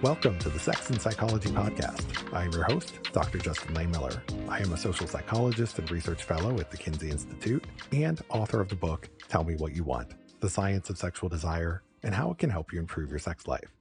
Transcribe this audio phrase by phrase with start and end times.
[0.00, 2.32] Welcome to the Sex and Psychology Podcast.
[2.32, 3.38] I am your host, Dr.
[3.38, 4.20] Justin Lehmiller.
[4.48, 8.68] I am a social psychologist and research fellow at the Kinsey Institute and author of
[8.68, 12.38] the book, Tell Me What You Want The Science of Sexual Desire and How It
[12.38, 13.74] Can Help You Improve Your Sex Life.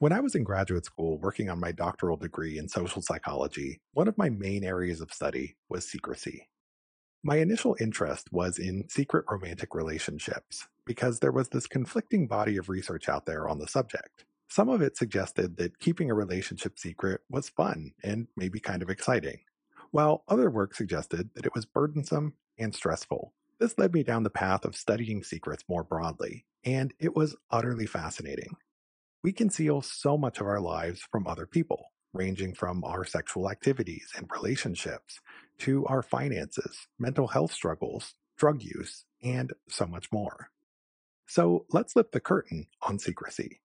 [0.00, 4.08] When I was in graduate school working on my doctoral degree in social psychology, one
[4.08, 6.46] of my main areas of study was secrecy.
[7.22, 12.68] My initial interest was in secret romantic relationships because there was this conflicting body of
[12.68, 14.26] research out there on the subject.
[14.52, 18.90] Some of it suggested that keeping a relationship secret was fun and maybe kind of
[18.90, 19.38] exciting,
[19.92, 23.32] while other work suggested that it was burdensome and stressful.
[23.58, 27.86] This led me down the path of studying secrets more broadly, and it was utterly
[27.86, 28.54] fascinating.
[29.22, 34.12] We conceal so much of our lives from other people, ranging from our sexual activities
[34.14, 35.18] and relationships
[35.60, 40.50] to our finances, mental health struggles, drug use, and so much more.
[41.26, 43.60] So let's lift the curtain on secrecy.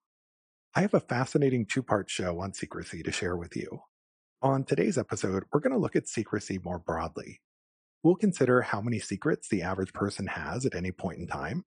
[0.78, 3.80] I have a fascinating two part show on secrecy to share with you.
[4.44, 7.42] On today's episode, we're going to look at secrecy more broadly.
[8.04, 11.66] We'll consider how many secrets the average person has at any point in time,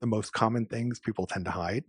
[0.00, 1.84] the most common things people tend to hide,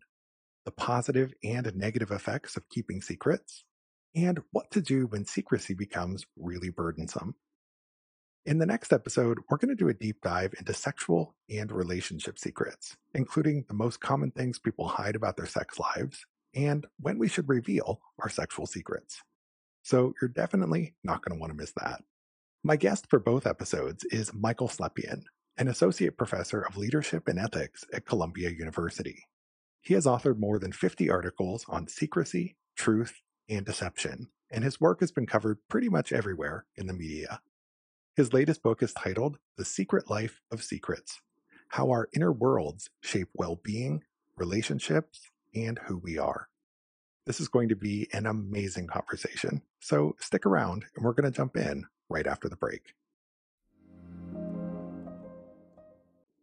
[0.65, 3.63] the positive and negative effects of keeping secrets,
[4.13, 7.35] and what to do when secrecy becomes really burdensome.
[8.45, 12.37] In the next episode, we're going to do a deep dive into sexual and relationship
[12.37, 17.27] secrets, including the most common things people hide about their sex lives and when we
[17.27, 19.21] should reveal our sexual secrets.
[19.83, 22.01] So you're definitely not going to want to miss that.
[22.63, 25.23] My guest for both episodes is Michael Slepian,
[25.57, 29.23] an associate professor of leadership and ethics at Columbia University.
[29.81, 34.99] He has authored more than 50 articles on secrecy, truth, and deception, and his work
[34.99, 37.41] has been covered pretty much everywhere in the media.
[38.15, 41.21] His latest book is titled The Secret Life of Secrets
[41.69, 44.03] How Our Inner Worlds Shape Well Being,
[44.35, 46.47] Relationships, and Who We Are.
[47.25, 51.35] This is going to be an amazing conversation, so stick around and we're going to
[51.35, 52.93] jump in right after the break.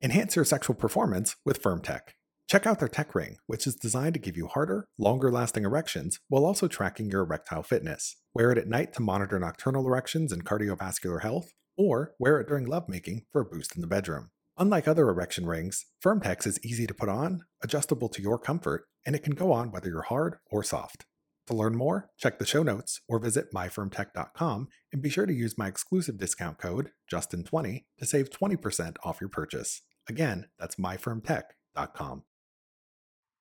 [0.03, 2.01] Enhance your sexual performance with FirmTech.
[2.49, 6.21] Check out their tech ring, which is designed to give you harder, longer lasting erections
[6.29, 8.17] while also tracking your erectile fitness.
[8.35, 12.67] Wear it at night to monitor nocturnal erections and cardiovascular health, or wear it during
[12.67, 14.31] lovemaking for a boost in the bedroom.
[14.59, 19.15] Unlike other erection rings, FirmTech is easy to put on, adjustable to your comfort, and
[19.15, 21.05] it can go on whether you're hard or soft.
[21.49, 25.59] To learn more, check the show notes or visit myfirmtech.com and be sure to use
[25.59, 29.83] my exclusive discount code, Justin20, to save 20% off your purchase.
[30.09, 32.23] Again, that's myfirmtech.com.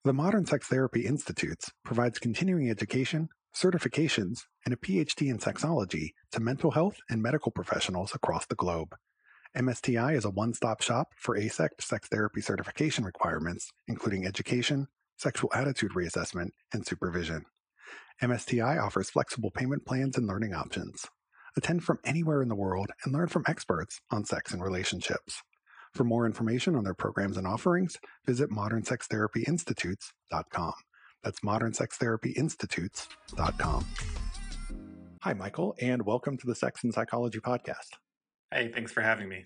[0.03, 6.41] The Modern Sex Therapy Institutes provides continuing education, certifications, and a PhD in sexology to
[6.41, 8.95] mental health and medical professionals across the globe.
[9.57, 15.49] MSTI is a one stop shop for AASECT sex therapy certification requirements, including education, sexual
[15.53, 17.45] attitude reassessment, and supervision.
[18.21, 21.05] MSTI offers flexible payment plans and learning options.
[21.55, 25.41] Attend from anywhere in the world and learn from experts on sex and relationships.
[25.93, 27.95] For more information on their programs and offerings,
[28.25, 30.73] visit modernsextherapyinstitutes.com.
[31.23, 33.85] That's modernsextherapyinstitutes.com.
[35.21, 37.95] Hi, Michael, and welcome to the Sex and Psychology Podcast.
[38.55, 39.43] Hey, thanks for having me.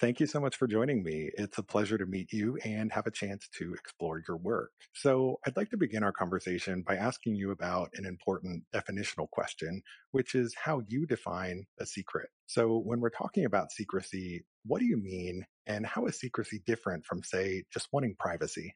[0.00, 1.28] Thank you so much for joining me.
[1.36, 4.70] It's a pleasure to meet you and have a chance to explore your work.
[4.94, 9.82] So, I'd like to begin our conversation by asking you about an important definitional question,
[10.12, 12.30] which is how you define a secret.
[12.46, 17.04] So, when we're talking about secrecy, what do you mean, and how is secrecy different
[17.04, 18.74] from, say, just wanting privacy?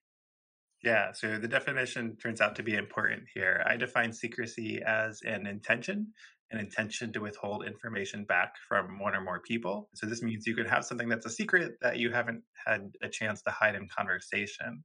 [0.84, 3.64] Yeah, so the definition turns out to be important here.
[3.64, 6.08] I define secrecy as an intention
[6.52, 9.88] an intention to withhold information back from one or more people.
[9.94, 13.08] So this means you could have something that's a secret that you haven't had a
[13.08, 14.84] chance to hide in conversation.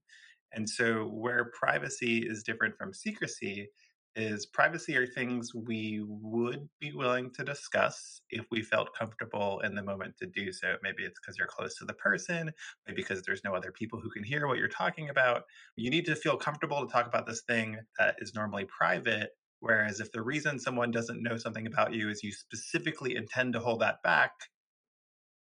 [0.54, 3.70] And so where privacy is different from secrecy
[4.16, 9.76] is privacy are things we would be willing to discuss if we felt comfortable in
[9.76, 10.76] the moment to do so.
[10.82, 12.52] Maybe it's because you're close to the person,
[12.88, 15.44] maybe because there's no other people who can hear what you're talking about.
[15.76, 20.00] You need to feel comfortable to talk about this thing that is normally private Whereas
[20.00, 23.82] if the reason someone doesn't know something about you is you specifically intend to hold
[23.82, 24.32] that back,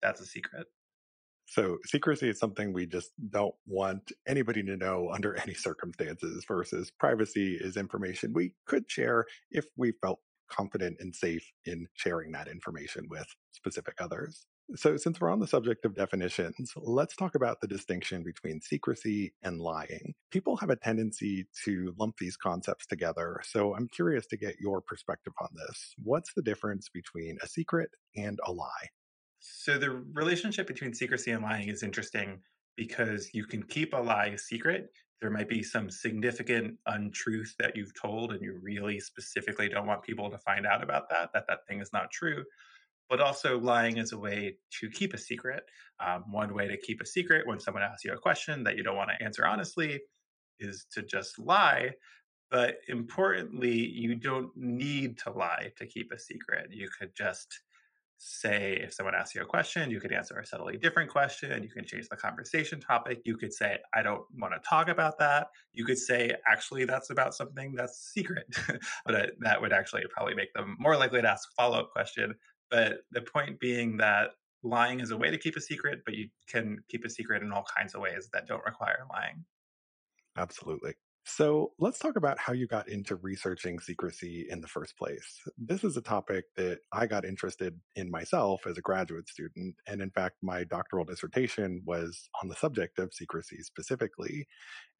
[0.01, 0.67] that's a secret.
[1.45, 6.91] So secrecy is something we just don't want anybody to know under any circumstances versus
[6.91, 10.19] privacy is information we could share if we felt
[10.49, 14.45] confident and safe in sharing that information with specific others.
[14.75, 19.33] So, since we're on the subject of definitions, let's talk about the distinction between secrecy
[19.43, 20.15] and lying.
[20.31, 23.39] People have a tendency to lump these concepts together.
[23.43, 25.93] So, I'm curious to get your perspective on this.
[26.01, 28.89] What's the difference between a secret and a lie?
[29.39, 32.39] So, the relationship between secrecy and lying is interesting
[32.75, 34.89] because you can keep a lie secret
[35.21, 40.03] there might be some significant untruth that you've told and you really specifically don't want
[40.03, 42.43] people to find out about that that that thing is not true
[43.09, 45.63] but also lying is a way to keep a secret
[46.05, 48.83] um, one way to keep a secret when someone asks you a question that you
[48.83, 49.99] don't want to answer honestly
[50.59, 51.91] is to just lie
[52.51, 57.61] but importantly you don't need to lie to keep a secret you could just
[58.23, 61.61] say if someone asks you a question, you could answer a subtly different question.
[61.61, 63.21] You can change the conversation topic.
[63.25, 65.47] You could say, I don't want to talk about that.
[65.73, 68.47] You could say, actually, that's about something that's secret.
[69.05, 71.91] but uh, that would actually probably make them more likely to ask a follow up
[71.91, 72.33] question.
[72.73, 74.31] But the point being that
[74.63, 77.51] lying is a way to keep a secret, but you can keep a secret in
[77.51, 79.45] all kinds of ways that don't require lying.
[80.35, 80.93] Absolutely.
[81.23, 85.39] So let's talk about how you got into researching secrecy in the first place.
[85.55, 89.75] This is a topic that I got interested in myself as a graduate student.
[89.87, 94.47] And in fact, my doctoral dissertation was on the subject of secrecy specifically.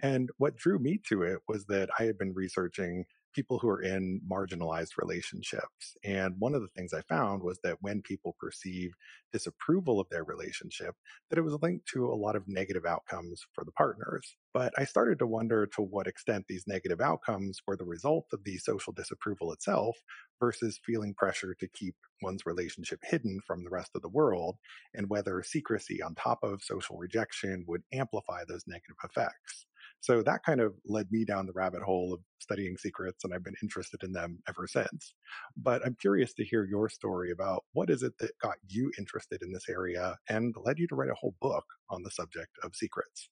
[0.04, 3.82] And what drew me to it was that I had been researching people who are
[3.82, 5.98] in marginalized relationships.
[6.04, 8.94] And one of the things I found was that when people perceive
[9.32, 10.96] disapproval of their relationship,
[11.30, 14.36] that it was linked to a lot of negative outcomes for the partners.
[14.54, 18.44] But I started to wonder to what extent these negative outcomes were the result of
[18.44, 19.98] the social disapproval itself
[20.40, 24.58] versus feeling pressure to keep one's relationship hidden from the rest of the world,
[24.94, 29.66] and whether secrecy on top of social rejection would amplify those negative effects.
[30.04, 33.44] So that kind of led me down the rabbit hole of studying secrets, and I've
[33.44, 35.16] been interested in them ever since.
[35.58, 39.42] But I'm curious to hear your story about what is it that got you interested
[39.42, 42.76] in this area and led you to write a whole book on the subject of
[42.76, 43.30] secrets.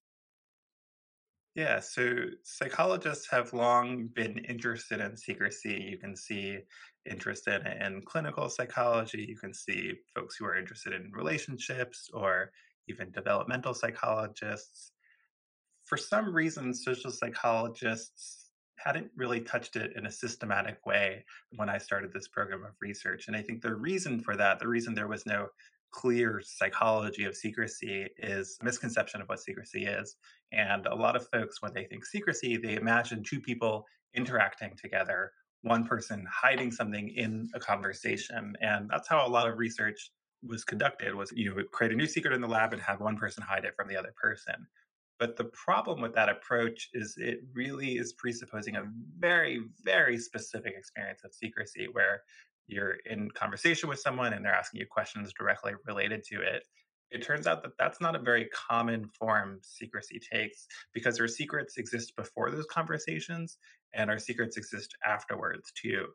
[1.55, 5.81] Yeah, so psychologists have long been interested in secrecy.
[5.91, 6.59] You can see
[7.05, 9.25] interest in in clinical psychology.
[9.27, 12.51] You can see folks who are interested in relationships or
[12.87, 14.93] even developmental psychologists
[15.91, 21.25] for some reason, social psychologists hadn't really touched it in a systematic way
[21.57, 23.27] when I started this program of research.
[23.27, 25.47] And I think the reason for that, the reason there was no
[25.91, 30.15] clear psychology of secrecy is misconception of what secrecy is.
[30.53, 33.83] And a lot of folks, when they think secrecy, they imagine two people
[34.15, 35.33] interacting together,
[35.63, 38.55] one person hiding something in a conversation.
[38.61, 40.09] And that's how a lot of research
[40.43, 43.15] was conducted was you know create a new secret in the lab and have one
[43.15, 44.55] person hide it from the other person
[45.21, 48.85] but the problem with that approach is it really is presupposing a
[49.19, 52.23] very, very specific experience of secrecy where
[52.65, 56.63] you're in conversation with someone and they're asking you questions directly related to it.
[57.11, 61.77] It turns out that that's not a very common form secrecy takes because our secrets
[61.77, 63.59] exist before those conversations
[63.93, 66.07] and our secrets exist afterwards too.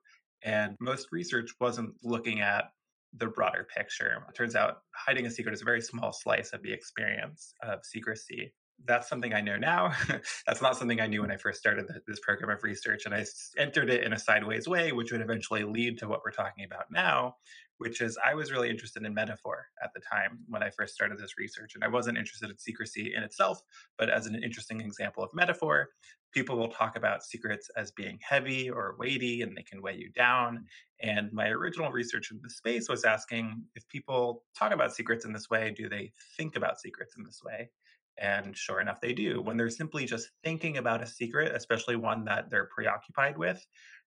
[0.43, 2.73] And most research wasn't looking at
[3.17, 4.25] the broader picture.
[4.29, 7.85] It turns out hiding a secret is a very small slice of the experience of
[7.85, 8.53] secrecy
[8.85, 9.93] that's something I know now.
[10.47, 13.07] that's not something I knew when I first started the, this program of research.
[13.07, 13.25] And I
[13.57, 16.91] entered it in a sideways way, which would eventually lead to what we're talking about
[16.91, 17.37] now,
[17.79, 21.19] which is I was really interested in metaphor at the time when I first started
[21.19, 21.75] this research.
[21.75, 23.61] And I wasn't interested in secrecy in itself,
[23.99, 25.89] but as an interesting example of metaphor,
[26.33, 30.11] people will talk about secrets as being heavy or weighty and they can weigh you
[30.11, 30.65] down.
[31.01, 35.33] And my original research in the space was asking if people talk about secrets in
[35.33, 37.71] this way, do they think about secrets in this way?
[38.19, 39.43] And sure enough, they do.
[39.43, 43.65] When they're simply just thinking about a secret, especially one that they're preoccupied with,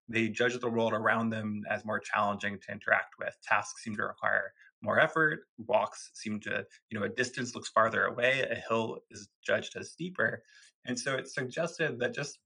[0.08, 3.38] they judge the world around them as more challenging to interact with.
[3.44, 5.42] Tasks seem to require more effort.
[5.58, 8.42] Walks seem to, you know, a distance looks farther away.
[8.50, 10.42] A hill is judged as steeper.
[10.86, 12.40] And so it suggested that just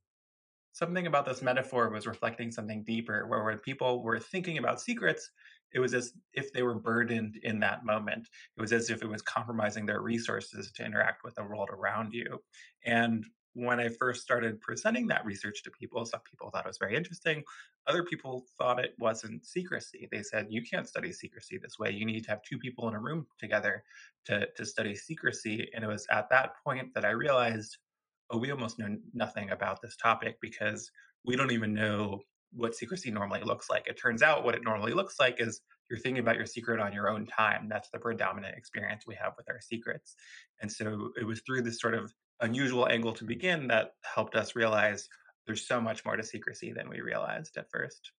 [0.73, 5.29] something about this metaphor was reflecting something deeper, where when people were thinking about secrets,
[5.73, 8.29] it was as if they were burdened in that moment.
[8.57, 12.13] It was as if it was compromising their resources to interact with the world around
[12.13, 12.39] you.
[12.85, 13.25] And
[13.55, 16.95] when I first started presenting that research to people, some people thought it was very
[16.95, 17.43] interesting.
[17.85, 20.07] Other people thought it wasn't secrecy.
[20.11, 21.91] They said, you can't study secrecy this way.
[21.91, 23.83] You need to have two people in a room together
[24.25, 25.69] to, to study secrecy.
[25.75, 27.77] And it was at that point that I realized,
[28.31, 30.89] oh, we almost know nothing about this topic because
[31.23, 32.21] we don't even know
[32.55, 33.87] what secrecy normally looks like.
[33.87, 36.93] It turns out what it normally looks like is you're thinking about your secret on
[36.93, 37.67] your own time.
[37.69, 40.15] That's the predominant experience we have with our secrets.
[40.61, 44.55] And so it was through this sort of unusual angle to begin that helped us
[44.55, 45.07] realize
[45.45, 48.11] there's so much more to secrecy than we realized at first.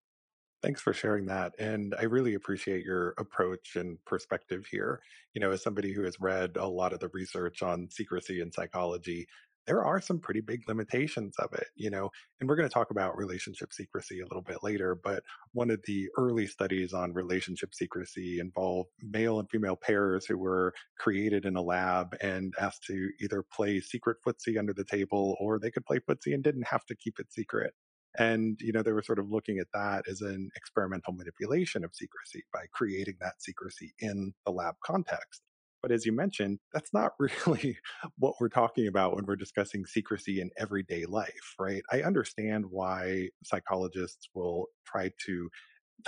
[0.62, 1.52] Thanks for sharing that.
[1.58, 5.00] And I really appreciate your approach and perspective here.
[5.34, 8.52] You know, as somebody who has read a lot of the research on secrecy and
[8.52, 9.26] psychology,
[9.66, 12.90] there are some pretty big limitations of it, you know, and we're going to talk
[12.90, 14.94] about relationship secrecy a little bit later.
[14.94, 20.38] But one of the early studies on relationship secrecy involved male and female pairs who
[20.38, 25.36] were created in a lab and asked to either play secret footsie under the table
[25.40, 27.72] or they could play footsie and didn't have to keep it secret.
[28.16, 31.94] And, you know, they were sort of looking at that as an experimental manipulation of
[31.94, 35.42] secrecy by creating that secrecy in the lab context.
[35.84, 37.76] But as you mentioned, that's not really
[38.16, 41.82] what we're talking about when we're discussing secrecy in everyday life, right?
[41.92, 45.50] I understand why psychologists will try to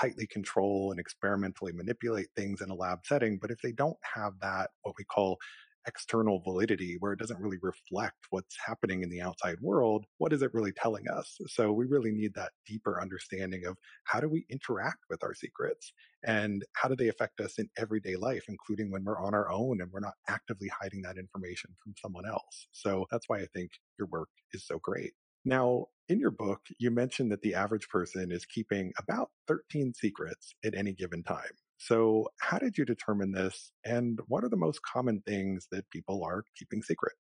[0.01, 3.39] tightly control and experimentally manipulate things in a lab setting.
[3.39, 5.37] But if they don't have that, what we call
[5.87, 10.43] external validity where it doesn't really reflect what's happening in the outside world, what is
[10.43, 11.37] it really telling us?
[11.47, 15.93] So we really need that deeper understanding of how do we interact with our secrets
[16.25, 19.81] and how do they affect us in everyday life, including when we're on our own
[19.81, 22.69] and we're not actively hiding that information from someone else.
[22.73, 25.13] So that's why I think your work is so great.
[25.45, 30.55] Now, in your book, you mentioned that the average person is keeping about 13 secrets
[30.65, 31.43] at any given time.
[31.79, 33.73] So, how did you determine this?
[33.85, 37.15] And what are the most common things that people are keeping secret?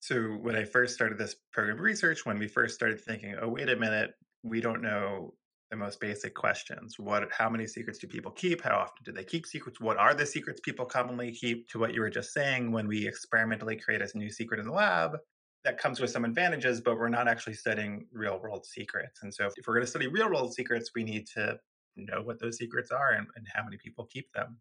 [0.00, 3.48] So, when I first started this program of research, when we first started thinking, oh,
[3.48, 5.34] wait a minute, we don't know
[5.70, 6.98] the most basic questions.
[6.98, 8.62] What, how many secrets do people keep?
[8.62, 9.80] How often do they keep secrets?
[9.80, 11.68] What are the secrets people commonly keep?
[11.70, 14.72] To what you were just saying, when we experimentally create a new secret in the
[14.72, 15.16] lab,
[15.64, 19.20] that comes with some advantages, but we're not actually studying real world secrets.
[19.22, 21.58] And so, if we're going to study real world secrets, we need to
[21.96, 24.56] know what those secrets are and, and how many people keep them.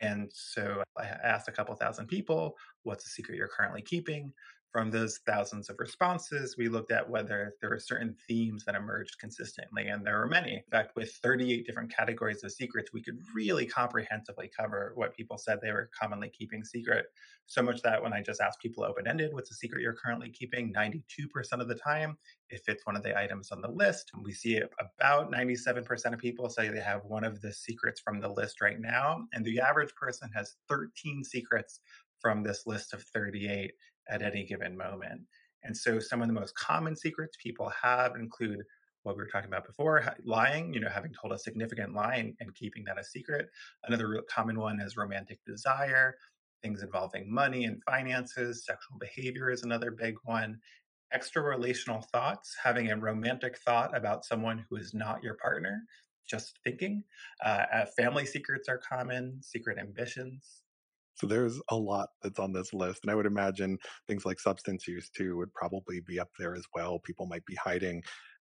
[0.00, 4.32] And so I asked a couple thousand people, what's the secret you're currently keeping?
[4.72, 9.18] From those thousands of responses, we looked at whether there were certain themes that emerged
[9.20, 10.54] consistently, and there were many.
[10.54, 15.36] In fact, with 38 different categories of secrets, we could really comprehensively cover what people
[15.36, 17.04] said they were commonly keeping secret.
[17.44, 20.30] So much that when I just asked people open ended, what's the secret you're currently
[20.30, 20.72] keeping?
[20.72, 21.02] 92%
[21.52, 22.16] of the time,
[22.48, 26.48] if it's one of the items on the list, we see about 97% of people
[26.48, 29.26] say they have one of the secrets from the list right now.
[29.34, 31.80] And the average person has 13 secrets
[32.22, 33.72] from this list of 38
[34.08, 35.20] at any given moment.
[35.64, 38.62] And so some of the most common secrets people have include
[39.02, 42.54] what we were talking about before lying, you know, having told a significant lie and,
[42.54, 43.48] keeping that a secret.
[43.84, 46.14] Another common one is romantic desire,
[46.62, 50.58] things involving money and finances, sexual behavior is another big one.
[51.12, 55.82] Extra relational thoughts, having a romantic thought about someone who is not your partner,
[56.28, 57.02] just thinking.
[57.44, 60.62] Uh, uh, family secrets are common, secret ambitions,
[61.14, 63.00] so there's a lot that's on this list.
[63.02, 63.78] And I would imagine
[64.08, 66.98] things like substance use too would probably be up there as well.
[67.00, 68.02] People might be hiding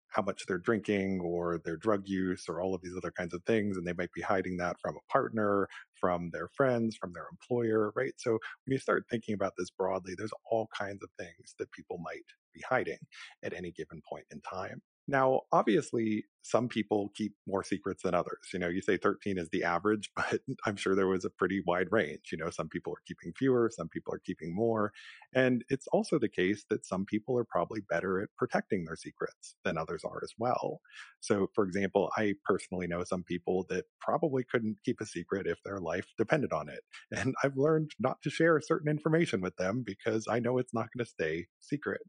[0.09, 3.43] how much they're drinking or their drug use or all of these other kinds of
[3.43, 3.77] things.
[3.77, 7.91] And they might be hiding that from a partner, from their friends, from their employer,
[7.95, 8.13] right?
[8.17, 11.97] So when you start thinking about this broadly, there's all kinds of things that people
[11.99, 12.99] might be hiding
[13.43, 14.81] at any given point in time.
[15.07, 18.49] Now, obviously, some people keep more secrets than others.
[18.53, 21.61] You know, you say 13 is the average, but I'm sure there was a pretty
[21.65, 22.29] wide range.
[22.31, 24.91] You know, some people are keeping fewer, some people are keeping more.
[25.33, 29.55] And it's also the case that some people are probably better at protecting their secrets
[29.63, 30.79] than others are as well.
[31.19, 35.59] So, for example, I personally know some people that probably couldn't keep a secret if
[35.63, 36.81] their life depended on it.
[37.17, 40.87] And I've learned not to share certain information with them because I know it's not
[40.95, 42.01] going to stay secret.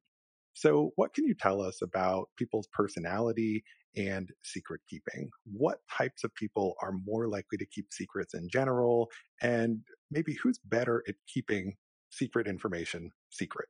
[0.59, 3.63] So, what can you tell us about people's personality
[3.97, 5.31] and secret keeping?
[5.45, 9.09] What types of people are more likely to keep secrets in general?
[9.41, 11.75] And maybe who's better at keeping
[12.11, 13.69] secret information secret?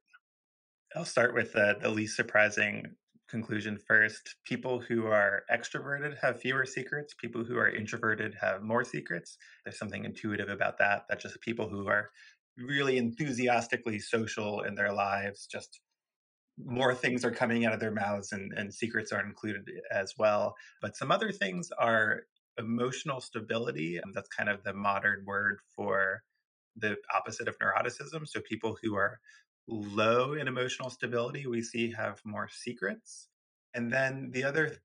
[0.96, 2.94] I'll start with the, the least surprising
[3.28, 4.36] conclusion first.
[4.46, 7.12] People who are extroverted have fewer secrets.
[7.12, 9.36] People who are introverted have more secrets.
[9.62, 11.02] There's something intuitive about that.
[11.10, 12.08] That just people who are
[12.56, 15.82] really enthusiastically social in their lives just
[16.64, 20.56] more things are coming out of their mouths and, and secrets are included as well.
[20.80, 22.22] But some other things are
[22.58, 23.98] emotional stability.
[23.98, 26.22] And that's kind of the modern word for
[26.76, 28.26] the opposite of neuroticism.
[28.26, 29.20] So people who are
[29.68, 33.28] low in emotional stability, we see have more secrets.
[33.74, 34.76] And then the other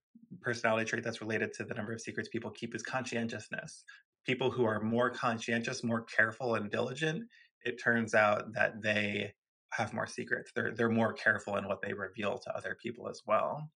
[0.41, 3.83] personality trait that's related to the number of secrets people keep is conscientiousness.
[4.25, 7.23] People who are more conscientious, more careful and diligent,
[7.63, 9.33] it turns out that they
[9.75, 10.51] have more secrets.
[10.55, 13.69] They're they're more careful in what they reveal to other people as well.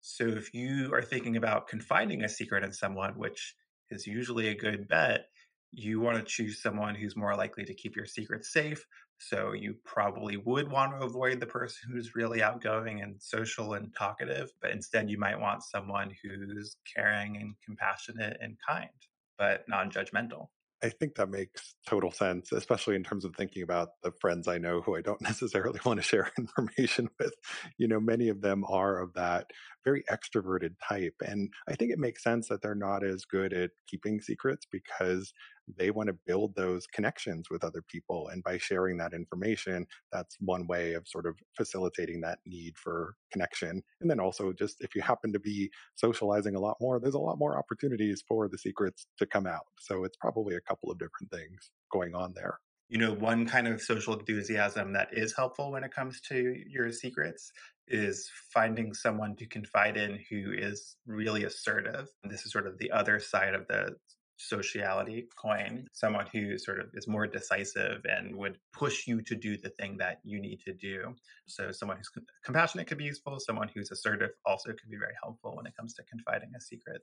[0.00, 3.54] So if you are thinking about confiding a secret in someone, which
[3.90, 5.26] is usually a good bet,
[5.72, 8.84] you want to choose someone who's more likely to keep your secret safe.
[9.18, 13.92] So you probably would want to avoid the person who's really outgoing and social and
[13.94, 18.88] talkative, but instead you might want someone who's caring and compassionate and kind,
[19.36, 20.48] but non-judgmental.
[20.82, 24.58] I think that makes total sense, especially in terms of thinking about the friends I
[24.58, 27.34] know who I don't necessarily want to share information with.
[27.78, 29.50] You know, many of them are of that
[29.84, 31.14] very extroverted type.
[31.20, 35.32] And I think it makes sense that they're not as good at keeping secrets because
[35.76, 38.28] they want to build those connections with other people.
[38.28, 43.14] And by sharing that information, that's one way of sort of facilitating that need for
[43.32, 43.82] connection.
[44.00, 47.18] And then also, just if you happen to be socializing a lot more, there's a
[47.18, 49.66] lot more opportunities for the secrets to come out.
[49.78, 52.58] So it's probably a couple of different things going on there
[52.88, 56.90] you know one kind of social enthusiasm that is helpful when it comes to your
[56.90, 57.52] secrets
[57.86, 62.90] is finding someone to confide in who is really assertive this is sort of the
[62.90, 63.94] other side of the
[64.38, 69.56] sociality coin, someone who sort of is more decisive and would push you to do
[69.56, 71.14] the thing that you need to do.
[71.46, 72.10] So, someone who's
[72.44, 75.94] compassionate could be useful, someone who's assertive also could be very helpful when it comes
[75.94, 77.02] to confiding a secret.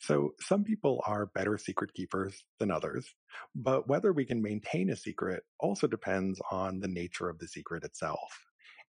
[0.00, 3.06] So, some people are better secret keepers than others,
[3.54, 7.84] but whether we can maintain a secret also depends on the nature of the secret
[7.84, 8.44] itself.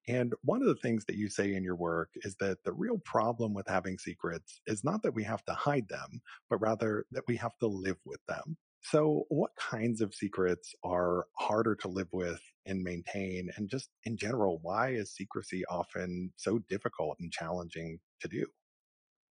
[0.08, 3.00] And one of the things that you say in your work is that the real
[3.00, 7.24] problem with having secrets is not that we have to hide them, but rather that
[7.28, 8.58] we have to live with them.
[8.84, 13.50] So, what kinds of secrets are harder to live with and maintain?
[13.56, 18.46] And just in general, why is secrecy often so difficult and challenging to do?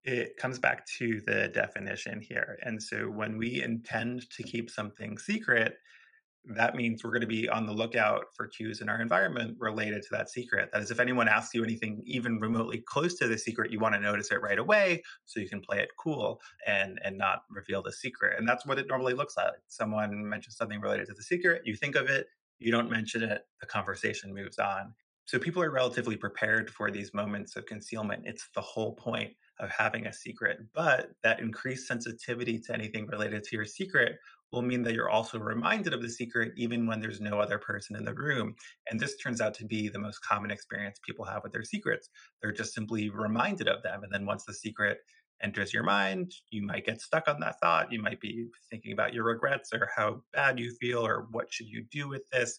[0.03, 2.59] It comes back to the definition here.
[2.63, 5.77] And so, when we intend to keep something secret,
[6.47, 10.03] that means we're going to be on the lookout for cues in our environment related
[10.03, 10.69] to that secret.
[10.73, 13.95] That is, if anyone asks you anything even remotely close to the secret, you want
[13.95, 17.83] to notice it right away so you can play it cool and and not reveal
[17.83, 18.39] the secret.
[18.39, 19.55] And that's what it normally looks like.
[19.69, 22.27] Someone mentions something related to the secret, you think of it,
[22.59, 24.95] you don't mention it, the conversation moves on.
[25.27, 28.25] So people are relatively prepared for these moments of concealment.
[28.27, 30.59] It's the whole point of having a secret.
[30.75, 34.19] But that increased sensitivity to anything related to your secret
[34.55, 37.97] will mean that you're also reminded of the secret even when there's no other person
[37.97, 38.55] in the room.
[38.91, 42.09] And this turns out to be the most common experience people have with their secrets.
[42.41, 44.03] They're just simply reminded of them.
[44.05, 44.99] And then once the secret
[45.43, 47.93] enters your mind, you might get stuck on that thought.
[47.93, 51.67] You might be thinking about your regrets or how bad you feel or what should
[51.67, 52.59] you do with this.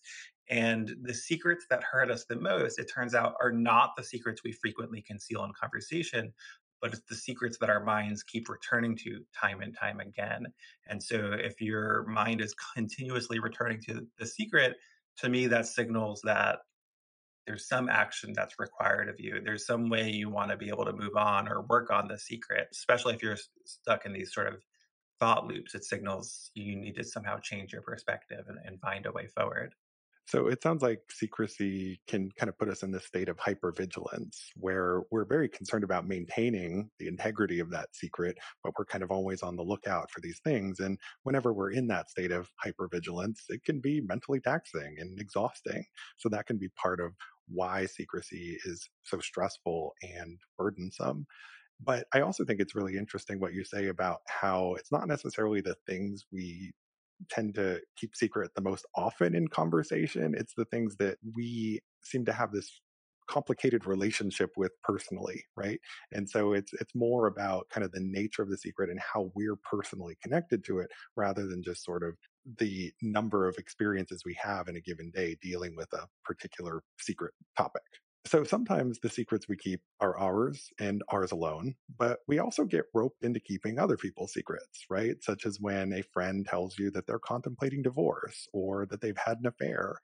[0.50, 4.42] And the secrets that hurt us the most, it turns out, are not the secrets
[4.44, 6.32] we frequently conceal in conversation,
[6.82, 10.46] but it's the secrets that our minds keep returning to time and time again.
[10.88, 14.76] And so if your mind is continuously returning to the secret,
[15.18, 16.60] to me, that signals that
[17.48, 19.40] there's some action that's required of you.
[19.44, 22.18] There's some way you want to be able to move on or work on the
[22.18, 24.62] secret, especially if you're stuck in these sort of
[25.20, 25.76] thought loops.
[25.76, 29.76] It signals you need to somehow change your perspective and, and find a way forward.
[30.28, 34.38] So it sounds like secrecy can kind of put us in this state of hypervigilance
[34.56, 39.12] where we're very concerned about maintaining the integrity of that secret, but we're kind of
[39.12, 40.80] always on the lookout for these things.
[40.80, 45.86] And whenever we're in that state of hypervigilance, it can be mentally taxing and exhausting.
[46.18, 47.14] So that can be part of
[47.48, 51.28] why secrecy is so stressful and burdensome.
[51.84, 55.62] But I also think it's really interesting what you say about how it's not necessarily
[55.62, 56.74] the things we
[57.30, 60.36] tend to keep secret the most often in conversation.
[60.38, 62.82] It's the things that we seem to have this
[63.28, 65.80] complicated relationship with personally, right?
[66.12, 69.32] And so it's it's more about kind of the nature of the secret and how
[69.36, 72.16] we're personally connected to it rather than just sort of
[72.60, 77.34] the number of experiences we have in a given day dealing with a particular secret
[77.58, 77.82] topic.
[78.28, 82.86] So sometimes the secrets we keep are ours and ours alone, but we also get
[82.92, 85.22] roped into keeping other people's secrets, right?
[85.24, 89.38] Such as when a friend tells you that they're contemplating divorce or that they've had
[89.40, 90.00] an affair.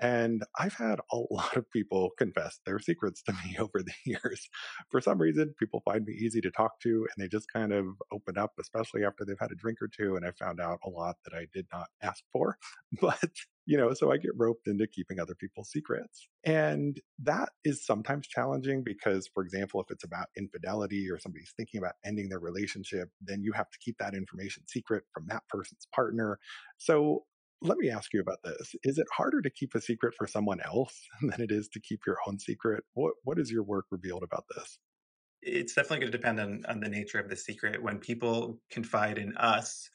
[0.00, 4.48] And I've had a lot of people confess their secrets to me over the years.
[4.90, 7.86] For some reason, people find me easy to talk to and they just kind of
[8.12, 10.16] open up, especially after they've had a drink or two.
[10.16, 12.56] And I found out a lot that I did not ask for.
[13.00, 13.30] But,
[13.66, 16.28] you know, so I get roped into keeping other people's secrets.
[16.44, 21.78] And that is sometimes challenging because, for example, if it's about infidelity or somebody's thinking
[21.78, 25.86] about ending their relationship, then you have to keep that information secret from that person's
[25.94, 26.38] partner.
[26.78, 27.24] So
[27.62, 28.74] let me ask you about this.
[28.82, 32.00] Is it harder to keep a secret for someone else than it is to keep
[32.06, 32.84] your own secret?
[32.94, 34.78] What what has your work revealed about this?
[35.42, 37.82] It's definitely going to depend on, on the nature of the secret.
[37.82, 39.88] When people confide in us,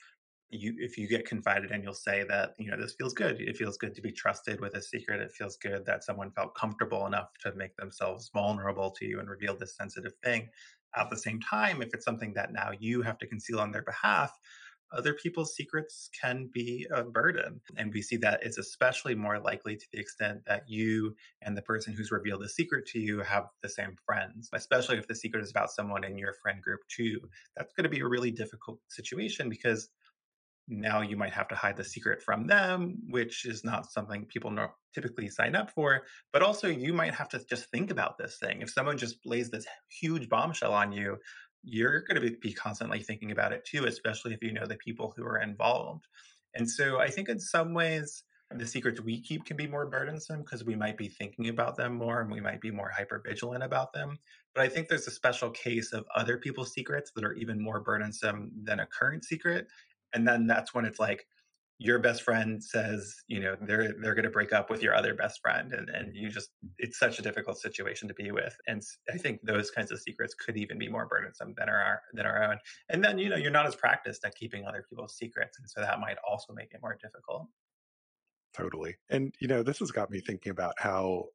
[0.50, 3.40] you if you get confided in, you'll say that, you know, this feels good.
[3.40, 5.22] It feels good to be trusted with a secret.
[5.22, 9.30] It feels good that someone felt comfortable enough to make themselves vulnerable to you and
[9.30, 10.50] reveal this sensitive thing.
[10.96, 13.84] At the same time, if it's something that now you have to conceal on their
[13.84, 14.38] behalf,
[14.92, 17.62] other people's secrets can be a burden.
[17.78, 21.62] And we see that it's especially more likely to the extent that you and the
[21.62, 25.44] person who's revealed the secret to you have the same friends, especially if the secret
[25.44, 27.20] is about someone in your friend group too.
[27.56, 29.90] That's going to be a really difficult situation because
[30.68, 34.56] now you might have to hide the secret from them, which is not something people
[34.94, 36.04] typically sign up for.
[36.32, 38.62] But also, you might have to just think about this thing.
[38.62, 41.18] If someone just lays this huge bombshell on you,
[41.64, 45.14] you're going to be constantly thinking about it too, especially if you know the people
[45.16, 46.08] who are involved.
[46.56, 50.42] And so, I think in some ways, the secrets we keep can be more burdensome
[50.42, 53.64] because we might be thinking about them more and we might be more hyper vigilant
[53.64, 54.20] about them.
[54.54, 57.80] But I think there's a special case of other people's secrets that are even more
[57.80, 59.68] burdensome than a current secret
[60.14, 61.26] and then that's when it's like
[61.82, 65.16] your best friend says you know they're they're going to break up with your other
[65.16, 68.84] best friend and, and you just it's such a difficult situation to be with and
[69.12, 72.44] i think those kinds of secrets could even be more burdensome than our than our
[72.44, 72.58] own.
[72.90, 75.82] And then you know you're not as practiced at keeping other people's secrets and so
[75.82, 77.48] that might also make it more difficult.
[78.54, 78.96] Totally.
[79.10, 81.26] And you know this has got me thinking about how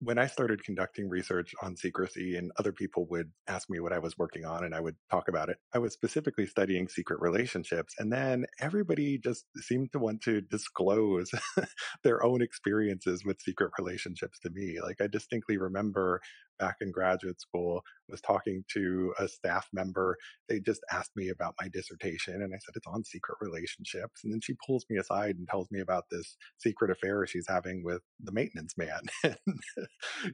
[0.00, 3.98] when I started conducting research on secrecy and other people would ask me what I
[3.98, 7.94] was working on and I would talk about it, I was specifically studying secret relationships.
[7.98, 11.30] And then everybody just seemed to want to disclose
[12.02, 14.78] their own experiences with secret relationships to me.
[14.82, 16.22] Like I distinctly remember
[16.60, 20.16] back in graduate school was talking to a staff member
[20.48, 24.32] they just asked me about my dissertation and i said it's on secret relationships and
[24.32, 28.02] then she pulls me aside and tells me about this secret affair she's having with
[28.20, 29.00] the maintenance man.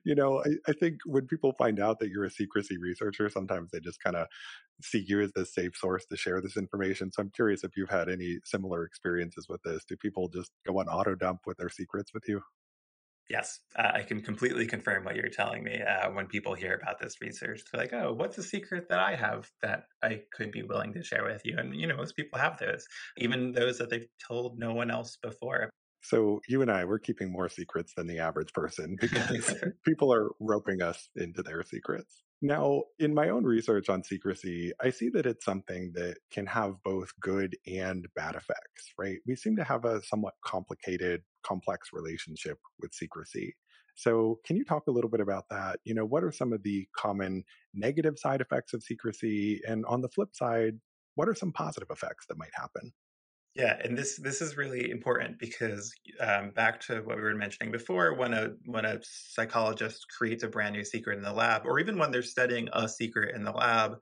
[0.04, 3.70] You know I, I think when people find out that you're a secrecy researcher sometimes
[3.70, 4.26] they just kind of
[4.82, 7.10] see you as the safe source to share this information.
[7.12, 9.84] So i'm curious if you've had any similar experiences with this.
[9.88, 12.40] Do people just go on auto dump with their secrets with you
[13.28, 15.82] Yes, uh, I can completely confirm what you're telling me.
[15.82, 19.16] Uh, when people hear about this research, they're like, "Oh, what's a secret that I
[19.16, 22.38] have that I could be willing to share with you?" And you know, most people
[22.38, 22.86] have those,
[23.18, 25.70] even those that they've told no one else before.
[26.02, 30.30] So you and I, we're keeping more secrets than the average person because people are
[30.38, 32.22] roping us into their secrets.
[32.42, 36.82] Now, in my own research on secrecy, I see that it's something that can have
[36.84, 39.18] both good and bad effects, right?
[39.26, 43.56] We seem to have a somewhat complicated, complex relationship with secrecy.
[43.94, 45.80] So, can you talk a little bit about that?
[45.84, 49.62] You know, what are some of the common negative side effects of secrecy?
[49.66, 50.78] And on the flip side,
[51.14, 52.92] what are some positive effects that might happen?
[53.56, 55.90] Yeah, and this this is really important because
[56.20, 60.48] um, back to what we were mentioning before, when a when a psychologist creates a
[60.48, 63.52] brand new secret in the lab, or even when they're studying a secret in the
[63.52, 63.96] lab,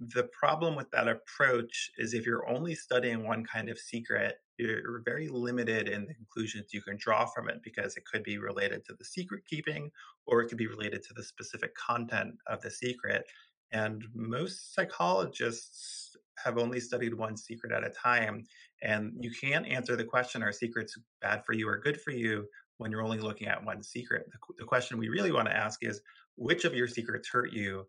[0.00, 5.02] the problem with that approach is if you're only studying one kind of secret, you're
[5.04, 8.84] very limited in the conclusions you can draw from it because it could be related
[8.86, 9.90] to the secret keeping
[10.26, 13.24] or it could be related to the specific content of the secret.
[13.72, 15.99] And most psychologists
[16.44, 18.44] have only studied one secret at a time.
[18.82, 22.46] And you can't answer the question are secrets bad for you or good for you
[22.78, 24.26] when you're only looking at one secret?
[24.32, 26.00] The, the question we really want to ask is
[26.36, 27.86] which of your secrets hurt you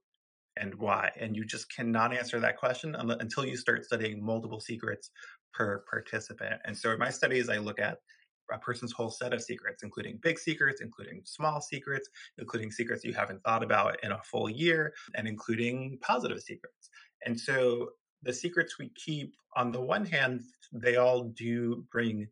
[0.58, 1.12] and why?
[1.20, 5.12] And you just cannot answer that question until you start studying multiple secrets
[5.54, 6.56] per participant.
[6.66, 8.00] And so in my studies, I look at
[8.52, 13.14] a person's whole set of secrets, including big secrets, including small secrets, including secrets you
[13.14, 16.90] haven't thought about in a full year, and including positive secrets.
[17.26, 17.92] And so
[18.24, 22.28] the secrets we keep, on the one hand, they all do bring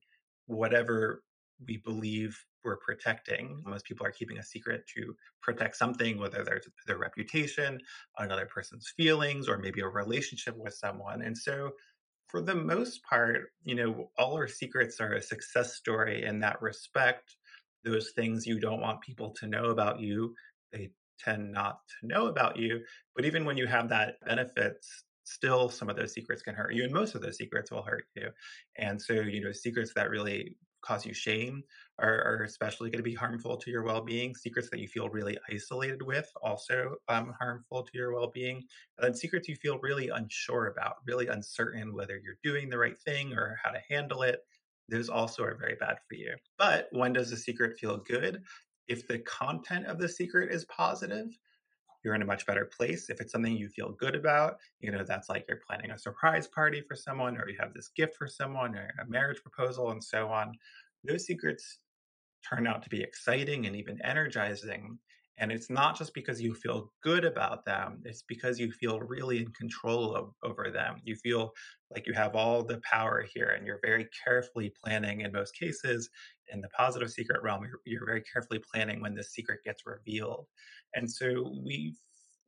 [0.45, 1.23] whatever
[1.67, 3.61] we believe we're protecting.
[3.65, 7.79] Most people are keeping a secret to protect something, whether there's their reputation,
[8.17, 11.21] another person's feelings, or maybe a relationship with someone.
[11.21, 11.71] And so,
[12.27, 16.61] for the most part, you know, all our secrets are a success story in that
[16.61, 17.35] respect.
[17.83, 20.35] Those things you don't want people to know about you,
[20.71, 22.81] they tend not to know about you.
[23.15, 26.83] But even when you have that benefits, still some of those secrets can hurt you
[26.83, 28.29] and most of those secrets will hurt you.
[28.77, 31.61] And so you know secrets that really cause you shame
[31.99, 35.37] are, are especially going to be harmful to your well-being secrets that you feel really
[35.51, 38.55] isolated with also um, harmful to your well-being
[38.97, 42.97] and then secrets you feel really unsure about really uncertain whether you're doing the right
[43.01, 44.39] thing or how to handle it
[44.89, 46.35] those also are very bad for you.
[46.57, 48.43] But when does a secret feel good?
[48.87, 51.27] If the content of the secret is positive
[52.09, 53.11] you're in a much better place.
[53.11, 56.47] If it's something you feel good about, you know, that's like you're planning a surprise
[56.47, 60.03] party for someone, or you have this gift for someone, or a marriage proposal, and
[60.03, 60.53] so on.
[61.03, 61.77] Those secrets
[62.49, 64.97] turn out to be exciting and even energizing.
[65.39, 69.39] And it's not just because you feel good about them, it's because you feel really
[69.39, 70.97] in control of, over them.
[71.03, 71.53] You feel
[71.91, 76.09] like you have all the power here and you're very carefully planning in most cases.
[76.51, 80.47] In the positive secret realm, you're, you're very carefully planning when the secret gets revealed.
[80.93, 81.95] And so we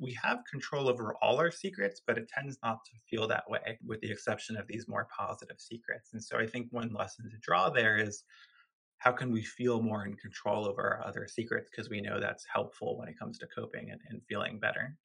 [0.01, 3.77] we have control over all our secrets, but it tends not to feel that way,
[3.86, 6.10] with the exception of these more positive secrets.
[6.13, 8.23] And so I think one lesson to draw there is
[9.01, 12.45] how can we feel more in control over our other secrets because we know that's
[12.53, 14.95] helpful when it comes to coping and, and feeling better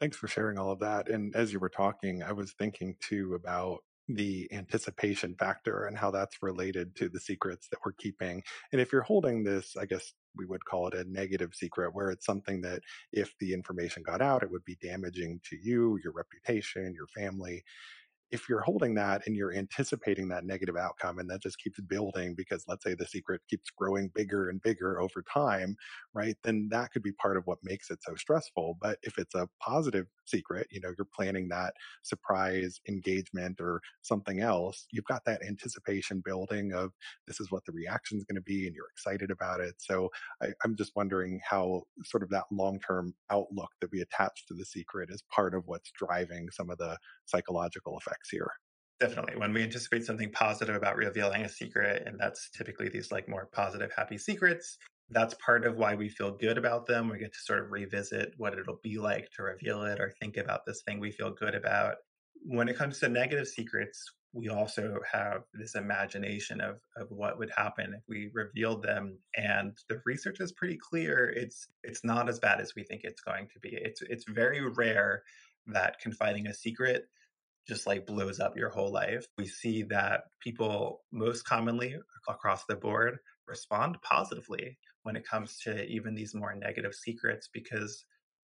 [0.00, 3.34] thanks for sharing all of that and as you were talking i was thinking too
[3.34, 8.42] about the anticipation factor and how that's related to the secrets that we're keeping.
[8.72, 12.10] And if you're holding this, I guess we would call it a negative secret, where
[12.10, 16.12] it's something that if the information got out, it would be damaging to you, your
[16.12, 17.64] reputation, your family
[18.32, 22.34] if you're holding that and you're anticipating that negative outcome and that just keeps building
[22.36, 25.76] because let's say the secret keeps growing bigger and bigger over time
[26.14, 28.76] right then that could be part of what makes it so stressful.
[28.80, 34.40] But if it's a positive secret you know you're planning that surprise engagement or something
[34.40, 36.90] else you've got that anticipation building of
[37.28, 39.74] this is what the reaction is going to be and you're excited about it.
[39.78, 40.10] So
[40.42, 44.64] I, i'm just wondering how sort of that long-term outlook that we attach to the
[44.64, 48.50] secret is part of what's driving some of the psychological effects effects here.
[48.98, 49.36] Definitely.
[49.36, 53.48] When we anticipate something positive about revealing a secret, and that's typically these like more
[53.52, 54.78] positive, happy secrets,
[55.10, 57.10] that's part of why we feel good about them.
[57.10, 60.36] We get to sort of revisit what it'll be like to reveal it or think
[60.38, 61.96] about this thing we feel good about.
[62.42, 67.50] When it comes to negative secrets, we also have this imagination of, of what would
[67.56, 69.18] happen if we revealed them.
[69.36, 71.28] And the research is pretty clear.
[71.28, 73.70] It's it's not as bad as we think it's going to be.
[73.72, 75.22] It's it's very rare
[75.68, 77.08] that confiding a secret
[77.66, 79.26] just like blows up your whole life.
[79.38, 81.96] We see that people most commonly
[82.28, 88.04] across the board respond positively when it comes to even these more negative secrets because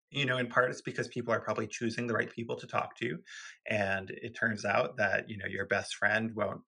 [0.09, 2.95] you know in part it's because people are probably choosing the right people to talk
[2.97, 3.17] to
[3.69, 6.61] and it turns out that you know your best friend won't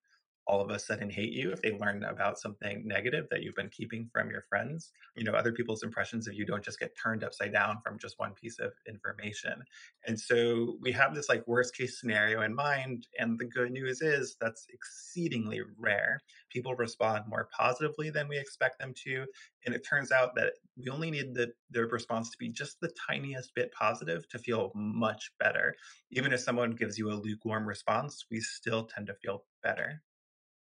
[0.47, 3.69] all of a sudden hate you if they learn about something negative that you've been
[3.69, 4.91] keeping from your friends.
[5.15, 8.17] You know, other people's impressions of you don't just get turned upside down from just
[8.17, 9.63] one piece of information.
[10.05, 13.07] And so we have this like worst case scenario in mind.
[13.19, 16.21] And the good news is that's exceedingly rare.
[16.49, 19.25] People respond more positively than we expect them to.
[19.65, 22.91] And it turns out that we only need the, the response to be just the
[23.09, 25.75] tiniest bit positive to feel much better.
[26.11, 30.01] Even if someone gives you a lukewarm response, we still tend to feel better.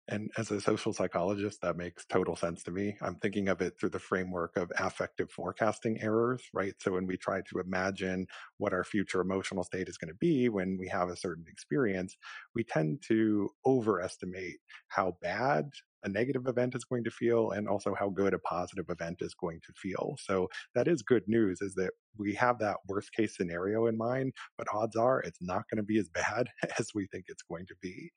[0.08, 2.96] And as a social psychologist, that makes total sense to me.
[3.02, 6.74] I'm thinking of it through the framework of affective forecasting errors, right?
[6.80, 10.48] So when we try to imagine what our future emotional state is going to be
[10.50, 12.18] when we have a certain experience,
[12.54, 14.58] we tend to overestimate
[14.89, 15.72] how bad
[16.06, 19.34] a negative event is going to feel and also how good a positive event is
[19.34, 20.15] going to feel.
[20.22, 24.34] So that is good news is that we have that worst case scenario in mind,
[24.58, 26.48] but odds are it's not going to be as bad
[26.80, 28.12] as we think it's going to be.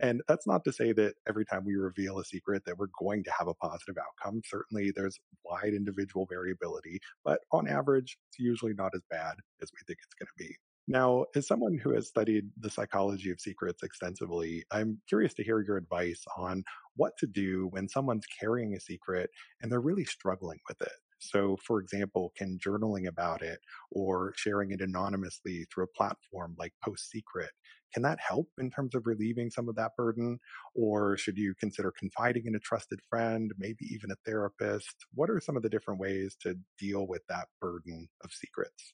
[0.00, 3.22] And that's not to say that every time we reveal a secret that we're going
[3.24, 4.40] to have a positive outcome.
[4.44, 9.78] Certainly there's wide individual variability, but on average, it's usually not as bad as we
[9.86, 10.56] think it's going to be.
[10.86, 15.60] Now, as someone who has studied the psychology of secrets extensively, I'm curious to hear
[15.62, 16.62] your advice on
[16.96, 20.92] what to do when someone's carrying a secret and they're really struggling with it.
[21.20, 26.74] So, for example, can journaling about it or sharing it anonymously through a platform like
[26.84, 27.50] Post Secret,
[27.94, 30.38] can that help in terms of relieving some of that burden?
[30.74, 35.06] Or should you consider confiding in a trusted friend, maybe even a therapist?
[35.14, 38.92] What are some of the different ways to deal with that burden of secrets?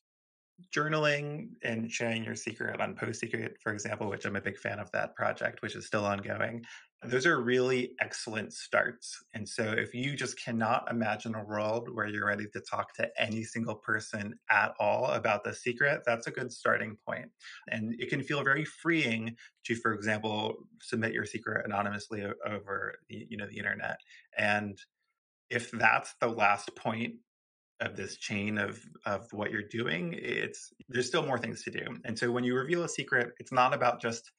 [0.75, 4.79] Journaling and sharing your secret on Post Secret, for example, which I'm a big fan
[4.79, 6.64] of that project, which is still ongoing.
[7.03, 9.25] Those are really excellent starts.
[9.33, 13.09] And so, if you just cannot imagine a world where you're ready to talk to
[13.18, 17.31] any single person at all about the secret, that's a good starting point.
[17.68, 23.27] And it can feel very freeing to, for example, submit your secret anonymously over the,
[23.31, 23.99] you know, the internet.
[24.37, 24.79] And
[25.49, 27.14] if that's the last point
[27.81, 31.85] of this chain of of what you're doing it's there's still more things to do.
[32.05, 34.31] And so when you reveal a secret it's not about just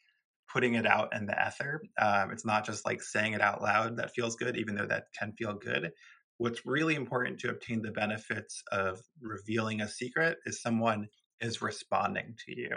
[0.51, 3.97] putting it out in the ether um, it's not just like saying it out loud
[3.97, 5.91] that feels good even though that can feel good.
[6.37, 11.07] What's really important to obtain the benefits of revealing a secret is someone
[11.39, 12.69] is responding to you.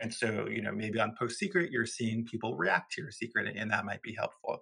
[0.00, 3.52] And so you know maybe on post secret you're seeing people react to your secret
[3.56, 4.60] and that might be helpful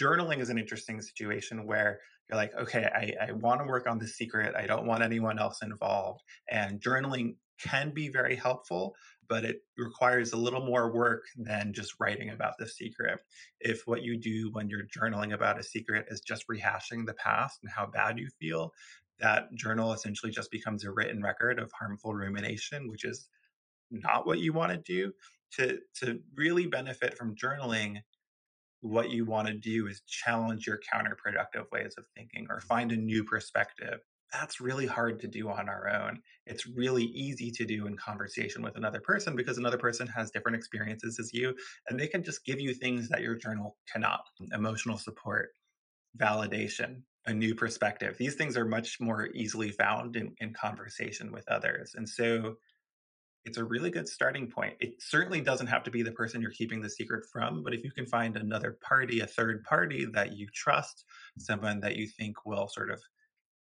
[0.00, 3.98] journaling is an interesting situation where you're like, okay, I, I want to work on
[3.98, 4.54] this secret.
[4.56, 6.22] I don't want anyone else involved.
[6.50, 8.94] And journaling can be very helpful,
[9.28, 13.20] but it requires a little more work than just writing about the secret.
[13.60, 17.60] If what you do when you're journaling about a secret is just rehashing the past
[17.62, 18.72] and how bad you feel,
[19.20, 23.28] that journal essentially just becomes a written record of harmful rumination, which is
[23.90, 25.12] not what you want to do.
[25.58, 27.98] To, to really benefit from journaling,
[28.86, 32.96] what you want to do is challenge your counterproductive ways of thinking or find a
[32.96, 34.00] new perspective.
[34.32, 36.20] That's really hard to do on our own.
[36.46, 40.56] It's really easy to do in conversation with another person because another person has different
[40.56, 41.54] experiences as you,
[41.88, 44.22] and they can just give you things that your journal cannot
[44.52, 45.50] emotional support,
[46.18, 48.16] validation, a new perspective.
[48.18, 51.94] These things are much more easily found in, in conversation with others.
[51.94, 52.56] And so
[53.46, 54.74] it's a really good starting point.
[54.80, 57.84] It certainly doesn't have to be the person you're keeping the secret from, but if
[57.84, 61.04] you can find another party, a third party that you trust,
[61.38, 63.00] someone that you think will sort of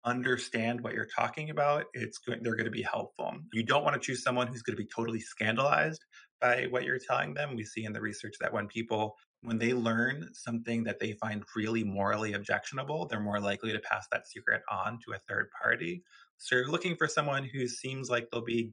[0.04, 3.32] understand what you're talking about, it's they're going to be helpful.
[3.52, 6.04] You don't want to choose someone who's going to be totally scandalized
[6.40, 7.54] by what you're telling them.
[7.54, 11.44] We see in the research that when people when they learn something that they find
[11.54, 16.02] really morally objectionable, they're more likely to pass that secret on to a third party.
[16.38, 18.72] So you're looking for someone who seems like they'll be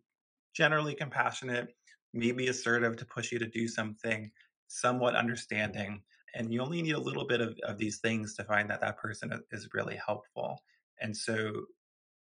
[0.56, 1.68] generally compassionate,
[2.14, 4.32] maybe assertive to push you to do something,
[4.68, 6.02] somewhat understanding.
[6.34, 8.98] And you only need a little bit of, of these things to find that that
[8.98, 10.62] person is really helpful.
[11.02, 11.52] And so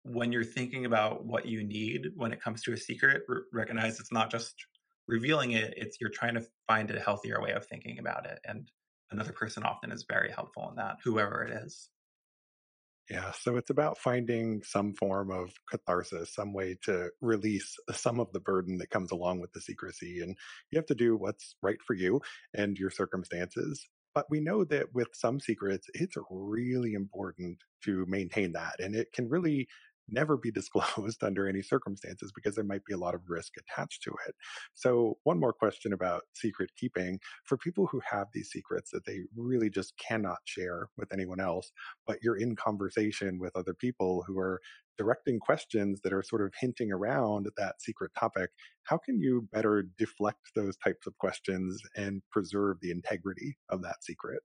[0.02, 4.12] when you're thinking about what you need when it comes to a secret, recognize it's
[4.12, 4.54] not just
[5.06, 8.38] revealing it, it's you're trying to find a healthier way of thinking about it.
[8.46, 8.70] And
[9.10, 11.90] another person often is very helpful in that, whoever it is.
[13.10, 18.32] Yeah, so it's about finding some form of catharsis, some way to release some of
[18.32, 20.20] the burden that comes along with the secrecy.
[20.22, 20.36] And
[20.70, 22.22] you have to do what's right for you
[22.54, 23.86] and your circumstances.
[24.14, 28.76] But we know that with some secrets, it's really important to maintain that.
[28.78, 29.68] And it can really
[30.08, 34.02] never be disclosed under any circumstances because there might be a lot of risk attached
[34.02, 34.34] to it.
[34.74, 39.20] So, one more question about secret keeping for people who have these secrets that they
[39.36, 41.72] really just cannot share with anyone else,
[42.06, 44.60] but you're in conversation with other people who are
[44.96, 48.50] directing questions that are sort of hinting around that secret topic.
[48.84, 54.04] How can you better deflect those types of questions and preserve the integrity of that
[54.04, 54.40] secret?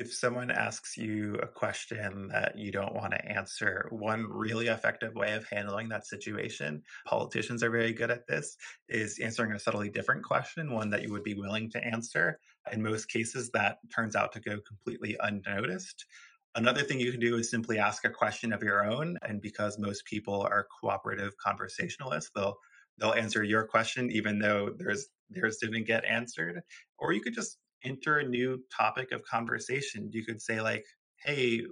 [0.00, 5.14] If someone asks you a question that you don't want to answer, one really effective
[5.14, 8.56] way of handling that situation, politicians are very good at this,
[8.88, 12.40] is answering a subtly different question, one that you would be willing to answer.
[12.72, 16.06] In most cases, that turns out to go completely unnoticed.
[16.54, 19.18] Another thing you can do is simply ask a question of your own.
[19.22, 22.56] And because most people are cooperative conversationalists, they'll
[22.98, 26.62] they'll answer your question even though theirs theirs didn't get answered.
[26.98, 30.10] Or you could just enter a new topic of conversation.
[30.12, 30.84] You could say, like,
[31.24, 31.62] hey,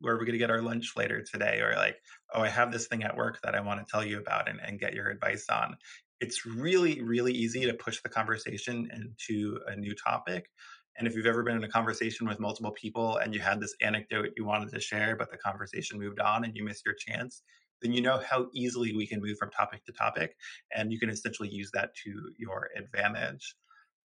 [0.00, 1.60] where are we going to get our lunch later today?
[1.60, 1.96] Or like,
[2.34, 4.60] oh, I have this thing at work that I want to tell you about and,
[4.60, 5.76] and get your advice on.
[6.20, 10.50] It's really, really easy to push the conversation into a new topic.
[10.98, 13.74] And if you've ever been in a conversation with multiple people and you had this
[13.80, 17.42] anecdote you wanted to share, but the conversation moved on and you missed your chance,
[17.80, 20.36] then you know how easily we can move from topic to topic.
[20.74, 23.54] And you can essentially use that to your advantage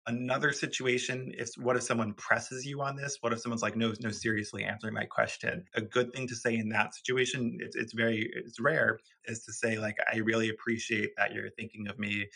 [0.08, 3.18] another situation if what if someone presses you on this?
[3.22, 5.66] What if someone's like no no seriously answering my question?
[5.76, 9.54] A good thing to say in that situation it's, it's very it's rare is to
[9.54, 12.28] say like i really appreciate that you're thinking of me.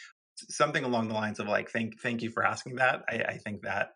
[0.50, 3.04] Something along the lines of like thank thank you for asking that.
[3.10, 3.92] I, I think that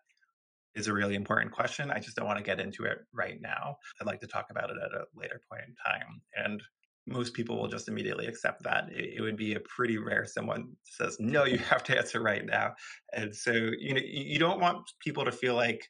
[0.76, 3.76] is a really important question i just don't want to get into it right now
[4.00, 6.62] i'd like to talk about it at a later point in time and
[7.10, 8.84] most people will just immediately accept that.
[8.90, 12.46] It, it, would be a pretty rare someone says, no, you have to answer right
[12.46, 12.74] now.
[13.12, 15.88] And so, you know, you don't want people to feel like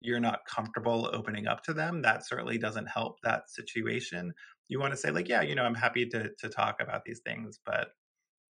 [0.00, 2.02] you're not comfortable opening up to them.
[2.02, 4.32] That certainly doesn't help that situation.
[4.68, 7.20] You want to say like, yeah, you know, I'm happy to to talk about these
[7.24, 7.88] things, but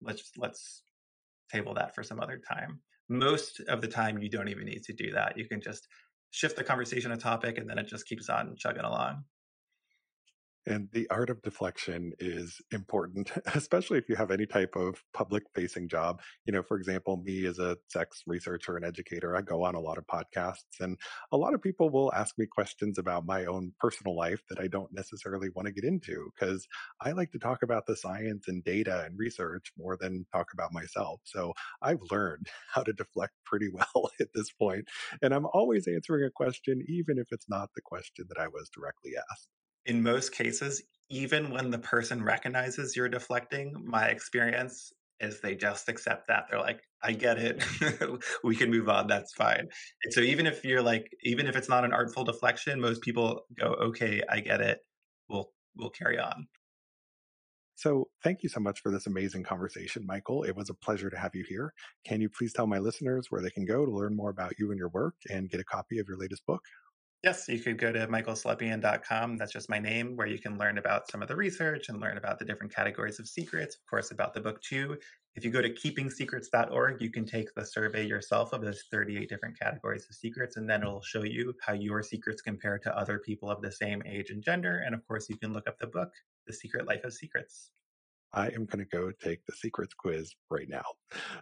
[0.02, 0.84] let's let's
[1.52, 2.80] table that for some other time.
[3.10, 5.38] Most of the time you don't even need to do that.
[5.38, 5.88] You can just
[6.32, 9.26] shift the conversation a topic and then it just keeps on chugging along.
[10.68, 15.44] And the art of deflection is important, especially if you have any type of public
[15.56, 16.22] facing job.
[16.46, 19.80] You know, for example, me as a sex researcher and educator, I go on a
[19.80, 20.98] lot of podcasts and
[21.32, 24.68] a lot of people will ask me questions about my own personal life that I
[24.68, 26.68] don't necessarily want to get into because
[27.02, 30.74] I like to talk about the science and data and research more than talk about
[30.74, 31.22] myself.
[31.24, 34.88] So I've learned how to deflect pretty well at this point,
[35.24, 38.70] And I'm always answering a question, even if it's not the question that I was
[38.70, 39.48] directly asked
[39.86, 45.88] in most cases, even when the person recognizes you're deflecting, my experience is they just
[45.88, 46.46] accept that.
[46.50, 47.64] They're like, I get it.
[48.44, 49.08] we can move on.
[49.08, 49.68] That's fine.
[50.04, 53.42] And so even if you're like, even if it's not an artful deflection, most people
[53.60, 54.80] go, okay, I get it.
[55.30, 56.48] We'll we'll carry on.
[57.76, 60.44] So, thank you so much for this amazing conversation, Michael.
[60.44, 61.74] It was a pleasure to have you here.
[62.06, 64.70] Can you please tell my listeners where they can go to learn more about you
[64.70, 66.62] and your work and get a copy of your latest book?
[67.24, 69.38] Yes, you could go to michaelslepian.com.
[69.38, 72.18] That's just my name, where you can learn about some of the research and learn
[72.18, 74.98] about the different categories of secrets, of course, about the book too.
[75.36, 79.60] If you go to keepingsecrets.org, you can take the survey yourself of those 38 different
[79.60, 83.52] categories of secrets, and then it'll show you how your secrets compare to other people
[83.52, 84.82] of the same age and gender.
[84.84, 86.12] And of course, you can look up the book,
[86.48, 87.70] The Secret Life of Secrets.
[88.34, 90.84] I am going to go take the secrets quiz right now.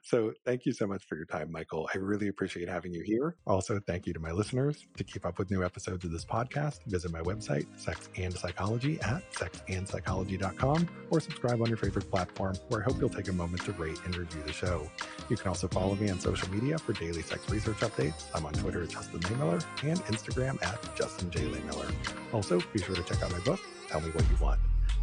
[0.03, 1.89] So thank you so much for your time, Michael.
[1.93, 3.35] I really appreciate having you here.
[3.45, 4.87] Also, thank you to my listeners.
[4.97, 8.99] To keep up with new episodes of this podcast, visit my website, Sex and Psychology
[9.01, 13.63] at sexandpsychology.com or subscribe on your favorite platform where I hope you'll take a moment
[13.65, 14.89] to rate and review the show.
[15.29, 18.25] You can also follow me on social media for daily sex research updates.
[18.33, 21.41] I'm on Twitter at Justin Lehmiller and Instagram at Justin J.
[21.41, 21.91] Lehmiller.
[22.33, 24.59] Also, be sure to check out my book, Tell Me What You Want.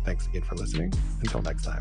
[0.06, 0.92] Thanks again for listening.
[1.20, 1.80] Until next time.